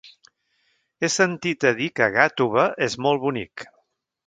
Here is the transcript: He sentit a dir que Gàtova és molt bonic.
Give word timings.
He 1.03 1.09
sentit 1.15 1.67
a 1.71 1.75
dir 1.81 1.91
que 1.99 2.09
Gàtova 2.17 2.65
és 2.89 2.99
molt 3.07 3.25
bonic. 3.29 3.69